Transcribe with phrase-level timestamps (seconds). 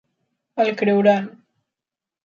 [0.63, 1.29] El creuran.